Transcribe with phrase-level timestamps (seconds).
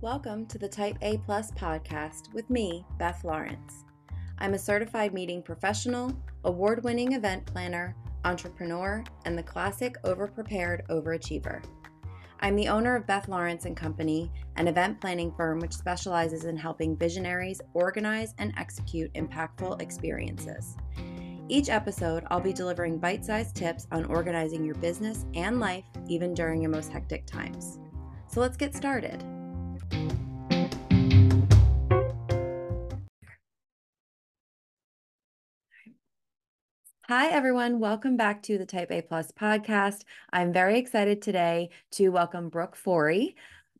[0.00, 3.84] Welcome to the Type A Plus podcast with me, Beth Lawrence.
[4.38, 11.64] I'm a certified meeting professional, award winning event planner, entrepreneur, and the classic overprepared overachiever.
[12.38, 16.56] I'm the owner of Beth Lawrence and Company, an event planning firm which specializes in
[16.56, 20.76] helping visionaries organize and execute impactful experiences.
[21.48, 26.34] Each episode, I'll be delivering bite sized tips on organizing your business and life, even
[26.34, 27.80] during your most hectic times.
[28.28, 29.24] So let's get started.
[37.08, 37.80] Hi, everyone.
[37.80, 40.02] Welcome back to the Type A Plus podcast.
[40.30, 43.34] I'm very excited today to welcome Brooke Forry.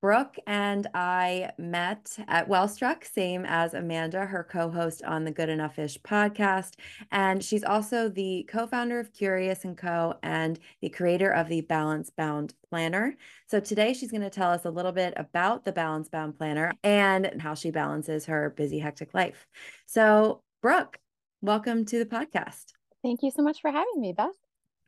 [0.00, 5.50] Brooke and I met at Wellstruck, same as Amanda, her co host on the Good
[5.50, 6.72] Enough Ish podcast.
[7.12, 10.14] And she's also the co founder of Curious and Co.
[10.24, 13.14] and the creator of the Balance Bound Planner.
[13.46, 16.72] So today she's going to tell us a little bit about the Balance Bound Planner
[16.82, 19.46] and how she balances her busy, hectic life.
[19.86, 20.98] So, Brooke,
[21.40, 22.72] welcome to the podcast.
[23.02, 24.30] Thank you so much for having me, Beth.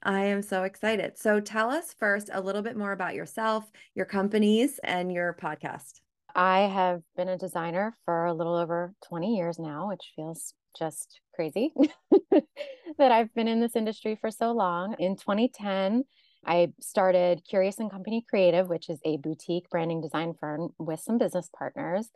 [0.03, 1.19] I am so excited.
[1.19, 6.01] So tell us first a little bit more about yourself, your companies, and your podcast.
[6.35, 11.21] I have been a designer for a little over 20 years now, which feels just
[11.35, 11.73] crazy
[12.99, 14.95] that I've been in this industry for so long.
[14.99, 16.05] In 2010,
[16.45, 21.19] I started Curious and Company Creative, which is a boutique branding design firm with some
[21.19, 22.11] business partners.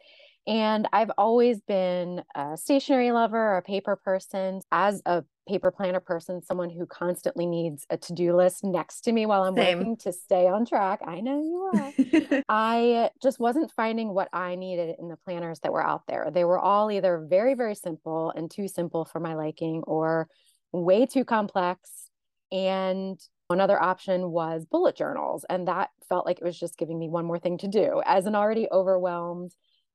[0.49, 4.63] And I've always been a stationery lover, a paper person.
[4.73, 9.13] As a paper planner person, someone who constantly needs a to do list next to
[9.13, 9.79] me while I'm Same.
[9.79, 11.01] working to stay on track.
[11.07, 12.43] I know you are.
[12.49, 16.31] I just wasn't finding what I needed in the planners that were out there.
[16.33, 20.29] They were all either very, very simple and too simple for my liking or
[20.73, 22.09] way too complex.
[22.51, 25.45] And another option was bullet journals.
[25.51, 28.25] And that felt like it was just giving me one more thing to do as
[28.25, 29.55] an already overwhelmed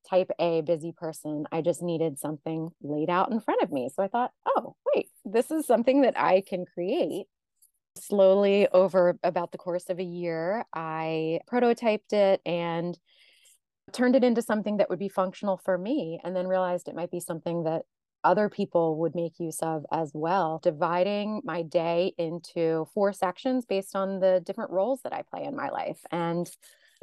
[0.10, 1.46] type A busy person.
[1.52, 3.90] I just needed something laid out in front of me.
[3.96, 7.26] So I thought, oh, wait, this is something that I can create.
[7.96, 12.98] Slowly, over about the course of a year, I prototyped it and
[13.92, 17.12] turned it into something that would be functional for me, and then realized it might
[17.12, 17.84] be something that
[18.24, 23.96] other people would make use of as well, dividing my day into four sections based
[23.96, 26.00] on the different roles that I play in my life.
[26.12, 26.50] And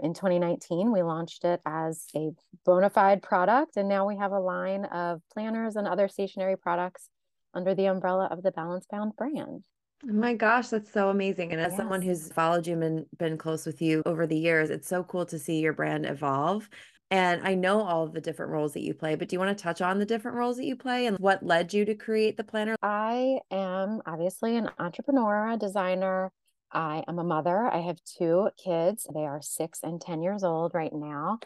[0.02, 2.30] in 2019, we launched it as a
[2.64, 7.08] bona fide product, and now we have a line of planners and other stationery products
[7.54, 9.64] under the umbrella of the Balance Bound brand.
[10.08, 11.52] Oh my gosh, that's so amazing.
[11.52, 11.76] And as yes.
[11.76, 15.26] someone who's followed you and been close with you over the years, it's so cool
[15.26, 16.68] to see your brand evolve.
[17.10, 19.56] And I know all of the different roles that you play, but do you want
[19.56, 22.36] to touch on the different roles that you play and what led you to create
[22.36, 22.76] the planner?
[22.82, 26.30] I am obviously an entrepreneur, a designer,
[26.72, 27.66] I am a mother.
[27.66, 29.06] I have two kids.
[29.12, 31.38] They are six and 10 years old right now.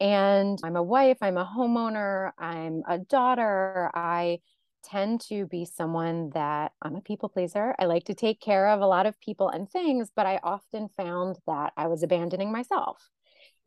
[0.00, 3.90] And I'm a wife, I'm a homeowner, I'm a daughter.
[3.94, 4.38] I
[4.84, 7.74] tend to be someone that I'm a people pleaser.
[7.78, 10.88] I like to take care of a lot of people and things, but I often
[10.96, 13.08] found that I was abandoning myself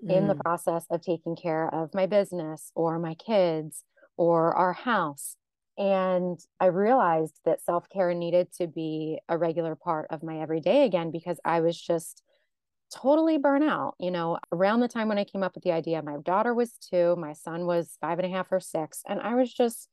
[0.03, 0.15] mm.
[0.15, 0.41] in the mm.
[0.41, 3.83] process of taking care of my business or my kids
[4.17, 5.35] or our house.
[5.77, 10.85] And I realized that self care needed to be a regular part of my everyday
[10.85, 12.23] again because I was just
[12.93, 13.95] totally burnt out.
[13.99, 16.73] You know, around the time when I came up with the idea, my daughter was
[16.73, 19.89] two, my son was five and a half or six, and I was just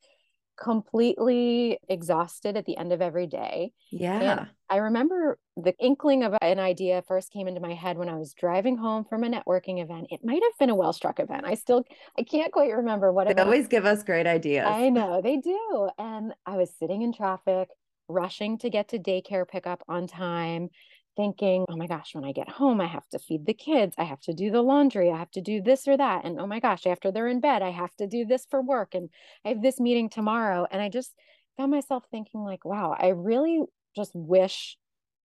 [0.60, 3.72] completely exhausted at the end of every day.
[3.90, 4.20] Yeah.
[4.20, 8.16] And I remember the inkling of an idea first came into my head when I
[8.16, 10.08] was driving home from a networking event.
[10.10, 11.44] It might have been a Wellstruck event.
[11.46, 11.84] I still
[12.18, 13.36] I can't quite remember what it was.
[13.36, 14.66] they always give us great ideas.
[14.68, 15.88] I know they do.
[15.98, 17.68] And I was sitting in traffic,
[18.08, 20.70] rushing to get to daycare pickup on time
[21.18, 23.96] thinking, oh my gosh, when I get home, I have to feed the kids.
[23.98, 25.10] I have to do the laundry.
[25.10, 26.24] I have to do this or that.
[26.24, 28.94] And oh my gosh, after they're in bed, I have to do this for work.
[28.94, 29.10] And
[29.44, 30.68] I have this meeting tomorrow.
[30.70, 31.12] And I just
[31.56, 33.62] found myself thinking, like, wow, I really
[33.96, 34.78] just wish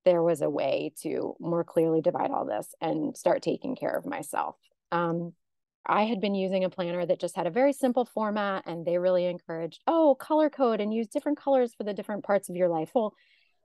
[0.03, 4.07] there was a way to more clearly divide all this and start taking care of
[4.07, 4.56] myself.
[4.91, 5.33] Um,
[5.85, 8.97] I had been using a planner that just had a very simple format, and they
[8.97, 12.69] really encouraged, oh, color code and use different colors for the different parts of your
[12.69, 12.89] life.
[12.95, 13.13] Well,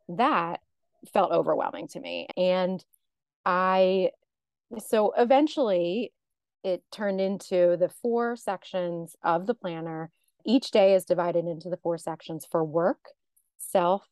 [0.08, 0.60] that
[1.12, 2.26] felt overwhelming to me.
[2.36, 2.84] And
[3.44, 4.10] I,
[4.78, 6.12] so eventually
[6.64, 10.10] it turned into the four sections of the planner.
[10.44, 13.00] Each day is divided into the four sections for work,
[13.58, 14.06] self,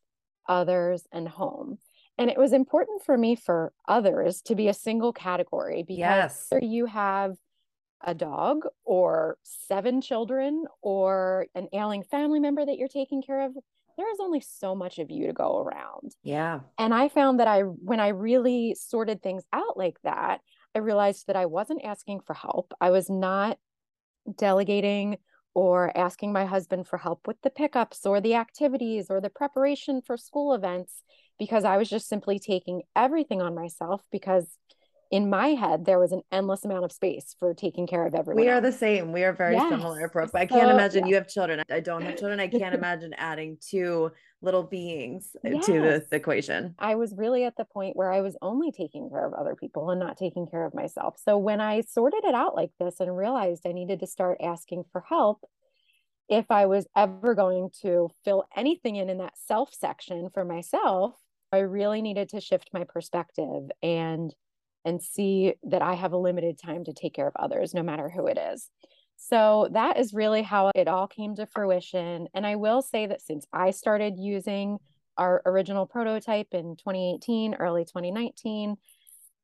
[0.49, 1.79] others, and home.
[2.19, 6.49] And it was important for me for others to be a single category because yes.
[6.62, 7.37] you have
[8.03, 13.53] a dog or seven children or an ailing family member that you're taking care of,
[13.96, 16.12] there is only so much of you to go around.
[16.22, 16.60] Yeah.
[16.78, 20.40] And I found that I, when I really sorted things out like that,
[20.75, 22.75] I realized that I wasn't asking for help.
[22.81, 23.58] I was not
[24.37, 25.19] delegating
[25.54, 30.02] or asking my husband for help with the pickups or the activities or the preparation
[30.02, 31.02] for school events
[31.38, 34.58] because I was just simply taking everything on myself because
[35.11, 38.43] in my head there was an endless amount of space for taking care of everyone.
[38.43, 38.64] We are else.
[38.64, 39.12] the same.
[39.12, 39.69] We are very Yes.
[39.70, 40.31] similar, Brooke.
[40.35, 41.11] I can't So- imagine yeah.
[41.11, 41.62] you have children.
[41.70, 42.41] I don't have children.
[42.41, 44.11] I can't imagine adding two
[44.43, 46.08] little beings uh, to Yes.
[46.11, 46.75] the equation.
[46.79, 49.91] I was really at the point where I was only taking care of other people
[49.91, 51.17] and not taking care of myself.
[51.19, 54.85] So when I sorted it out like this and realized I needed to start asking
[54.93, 55.44] for help,
[56.29, 61.14] if I was ever going to fill anything in in that self section for myself,
[61.53, 64.35] I really needed to shift my perspective and
[64.87, 68.09] and see that I have a limited time to take care of others no matter
[68.09, 68.71] who it is.
[69.17, 73.21] So that is really how it all came to fruition and I will say that
[73.21, 74.79] since I started using
[75.19, 78.77] our original prototype in 2018, early 2019,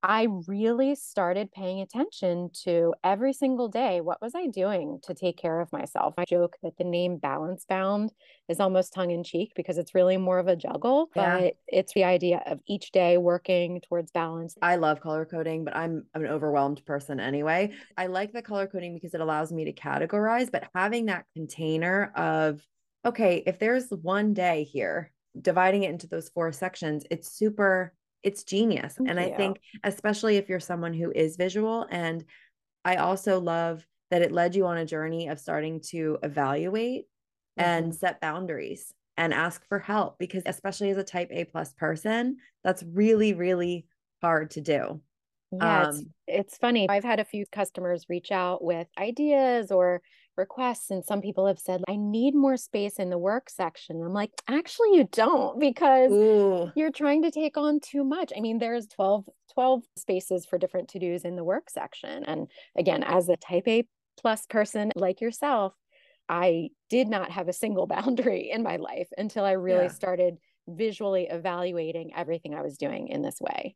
[0.05, 5.37] I really started paying attention to every single day what was I doing to take
[5.37, 6.15] care of myself.
[6.19, 8.13] I joke that the name Balance Bound
[8.49, 11.41] is almost tongue in cheek because it's really more of a juggle, Yeah.
[11.41, 14.57] but it's the idea of each day working towards balance.
[14.61, 17.73] I love color coding, but I'm an overwhelmed person anyway.
[17.97, 22.13] I like the color coding because it allows me to categorize, but having that container
[22.17, 22.61] of,
[23.05, 28.45] okay, if there's one day here, dividing it into those four sections, it's super, it's
[28.45, 28.99] genius.
[28.99, 32.25] Thank and I think, especially if you're someone who is visual, and
[32.85, 37.07] I also love that it led you on a journey of starting to evaluate
[37.59, 37.95] and Mhm.
[37.95, 42.83] set boundaries and ask for help because especially as a type A plus person, that's
[42.85, 43.87] really, really
[44.23, 45.03] hard to do.
[45.51, 46.89] Yeah, it's, Um, it's funny.
[46.89, 50.03] I've had a few customers reach out with ideas or
[50.37, 54.03] requests, and some people have said, I need more space in the work section.
[54.03, 58.33] I'm like, actually, you don't because Ooh, you're trying to take on too much.
[58.37, 62.25] I mean, there's 12, 12 spaces for different to dos in the work section.
[62.25, 63.87] And again, as a type A
[64.19, 65.75] plus person like yourself,
[66.29, 69.91] I did not have a single boundary in my life until I really Yeah.
[69.91, 70.39] started
[70.69, 73.75] visually evaluating everything I was doing in this way.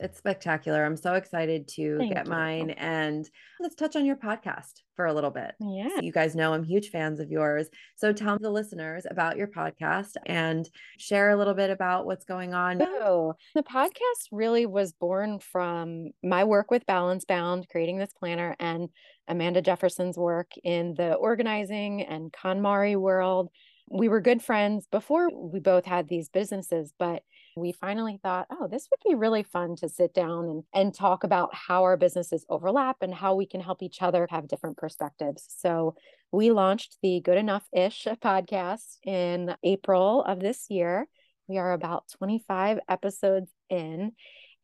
[0.00, 0.84] It's spectacular.
[0.84, 2.30] I'm so excited to Thank get you.
[2.30, 2.70] mine.
[2.70, 3.28] And
[3.60, 5.52] let's touch on your podcast for a little bit.
[5.60, 6.00] Yeah.
[6.00, 7.68] You guys know I'm huge fans of yours.
[7.96, 10.68] So tell the listeners about your podcast and
[10.98, 12.78] share a little bit about what's going on.
[12.78, 18.56] So the podcast really was born from my work with Balance Bound, creating this planner,
[18.58, 18.88] and
[19.28, 23.50] Amanda Jefferson's work in the organizing and KonMari world.
[23.90, 27.22] We were good friends before we both had these businesses, but
[27.56, 31.24] we finally thought, oh, this would be really fun to sit down and, and talk
[31.24, 35.44] about how our businesses overlap and how we can help each other have different perspectives.
[35.58, 35.94] So
[36.32, 41.06] we launched the Good Enough Ish podcast in April of this year.
[41.48, 44.12] We are about 25 episodes in,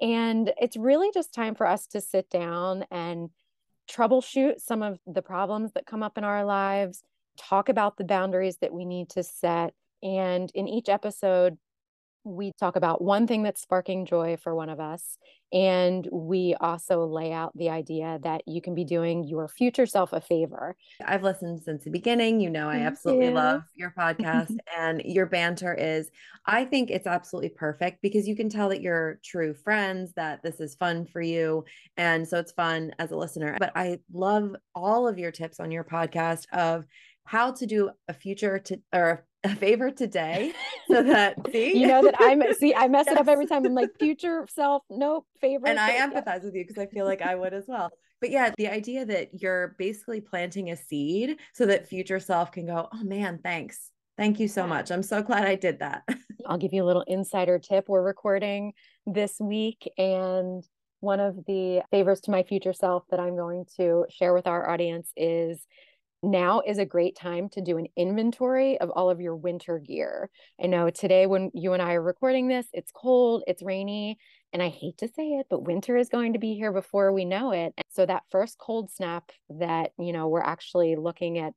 [0.00, 3.30] and it's really just time for us to sit down and
[3.90, 7.02] troubleshoot some of the problems that come up in our lives,
[7.36, 9.74] talk about the boundaries that we need to set.
[10.02, 11.58] And in each episode,
[12.26, 15.16] we talk about one thing that's sparking joy for one of us.
[15.52, 20.12] And we also lay out the idea that you can be doing your future self
[20.12, 20.74] a favor.
[21.04, 22.40] I've listened since the beginning.
[22.40, 26.10] You know, I absolutely love your podcast and your banter is,
[26.46, 30.58] I think it's absolutely perfect because you can tell that you're true friends, that this
[30.58, 31.64] is fun for you.
[31.96, 33.56] And so it's fun as a listener.
[33.60, 36.86] But I love all of your tips on your podcast of
[37.26, 40.52] how to do a future to or a favor today
[40.88, 43.66] so that see you know that I'm see, I mess it up every time.
[43.66, 45.70] I'm like future self, nope, favorite.
[45.70, 47.90] and I empathize with you because I feel like I would as well.
[48.20, 52.66] But yeah, the idea that you're basically planting a seed so that future self can
[52.66, 53.90] go, oh man, thanks.
[54.16, 54.90] Thank you so much.
[54.90, 56.02] I'm so glad I did that.
[56.46, 57.84] I'll give you a little insider tip.
[57.88, 58.72] We're recording
[59.04, 60.64] this week, and
[61.00, 64.70] one of the favors to my future self that I'm going to share with our
[64.70, 65.66] audience is
[66.26, 70.30] now is a great time to do an inventory of all of your winter gear.
[70.62, 74.18] I know today, when you and I are recording this, it's cold, it's rainy,
[74.52, 77.24] and I hate to say it, but winter is going to be here before we
[77.24, 77.72] know it.
[77.76, 81.54] And so, that first cold snap that, you know, we're actually looking at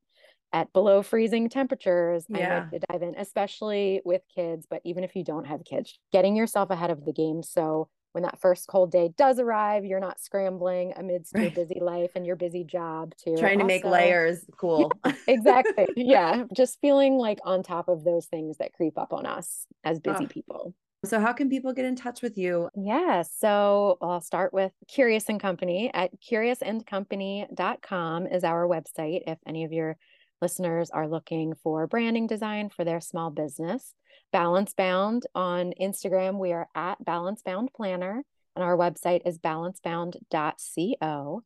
[0.52, 2.48] at below freezing temperatures, I Yeah.
[2.48, 6.34] like to dive in, especially with kids, but even if you don't have kids, getting
[6.36, 7.42] yourself ahead of the game.
[7.42, 12.10] So when that first cold day does arrive, you're not scrambling amidst your busy life
[12.14, 14.92] and your busy job to Trying to make layers cool.
[15.28, 15.86] Exactly.
[15.96, 16.44] yeah.
[16.52, 20.24] Just feeling like on top of those things that creep up on us as busy
[20.24, 20.30] Ugh.
[20.30, 20.74] people.
[21.04, 22.68] so how can people get in touch with you?
[22.74, 23.22] Yeah.
[23.22, 29.22] So I'll start with Curious and Company at curiousandcompany.com is our website.
[29.26, 29.96] If any of your
[30.40, 33.94] listeners are looking for branding design for their small business.
[34.32, 38.22] Balance Bound on Instagram, we are at Balance Bound Planner,
[38.54, 41.42] and our website is balancebound.co.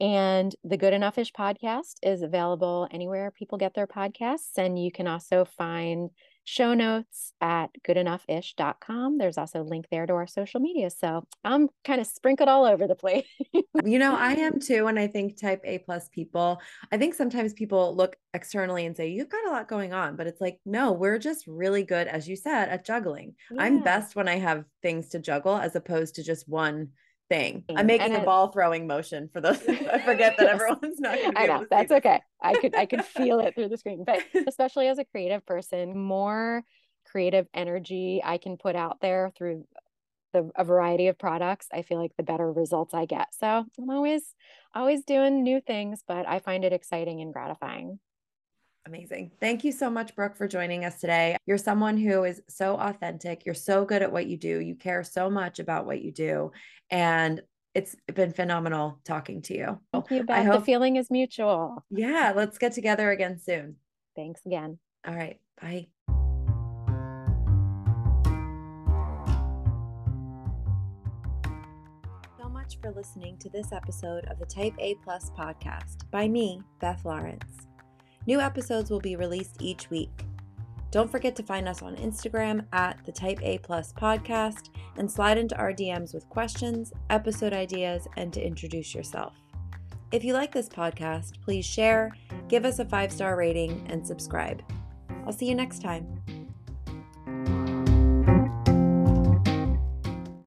[0.00, 4.56] And the Good Enough Ish podcast is available anywhere people get their podcasts.
[4.56, 6.10] And you can also find
[6.48, 9.18] show notes at goodenoughish.com.
[9.18, 10.88] There's also a link there to our social media.
[10.88, 13.26] So I'm kind of sprinkled all over the place.
[13.84, 14.86] you know, I am too.
[14.86, 16.58] And I think type A plus people,
[16.90, 20.16] I think sometimes people look externally and say, you've got a lot going on.
[20.16, 23.34] But it's like, no, we're just really good, as you said, at juggling.
[23.50, 23.64] Yeah.
[23.64, 26.88] I'm best when I have things to juggle as opposed to just one
[27.28, 27.64] thing.
[27.70, 29.60] I'm mm, making and a ball throwing motion for those.
[29.68, 31.18] I forget that everyone's not.
[31.36, 32.20] I know that's okay.
[32.40, 35.98] I could I could feel it through the screen, but especially as a creative person,
[35.98, 36.64] more
[37.06, 39.66] creative energy I can put out there through
[40.32, 41.68] the a variety of products.
[41.72, 43.28] I feel like the better results I get.
[43.34, 44.34] So I'm always
[44.74, 47.98] always doing new things, but I find it exciting and gratifying.
[48.88, 49.32] Amazing.
[49.38, 51.36] Thank you so much, Brooke, for joining us today.
[51.44, 53.44] You're someone who is so authentic.
[53.44, 54.60] You're so good at what you do.
[54.60, 56.52] You care so much about what you do.
[56.90, 57.42] And
[57.74, 59.78] it's been phenomenal talking to you.
[59.92, 60.38] Thank you, Beth.
[60.38, 61.84] I hope, the feeling is mutual.
[61.90, 62.32] Yeah.
[62.34, 63.76] Let's get together again soon.
[64.16, 64.78] Thanks again.
[65.06, 65.38] All right.
[65.60, 65.88] Bye.
[72.38, 76.62] So much for listening to this episode of the Type A Plus podcast by me,
[76.80, 77.67] Beth Lawrence.
[78.28, 80.26] New episodes will be released each week.
[80.90, 84.68] Don't forget to find us on Instagram at the Type A Plus Podcast
[84.98, 89.32] and slide into our DMs with questions, episode ideas, and to introduce yourself.
[90.12, 92.12] If you like this podcast, please share,
[92.48, 94.62] give us a five star rating, and subscribe.
[95.24, 96.20] I'll see you next time.